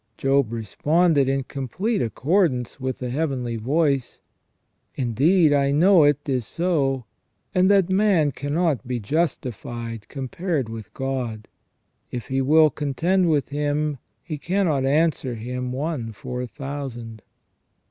[0.17, 4.19] "Job responded in complete accordance with the heavenly voice:"
[5.05, 7.05] Indeed, I know it is so,
[7.53, 11.47] and that man cannot be justified compared with God.
[12.09, 17.21] If he will contend with Him, he cannot answer Him one for a thousand."